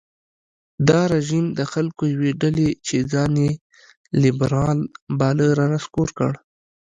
دا 0.89 0.99
رژیم 1.13 1.45
د 1.57 1.59
خلکو 1.71 2.03
یوې 2.13 2.31
ډلې 2.41 2.69
چې 2.87 2.97
ځان 3.11 3.33
یې 3.43 3.51
لېبرال 4.21 4.79
باله 5.19 5.45
رانسکور 5.59 6.09
کړ. 6.17 6.31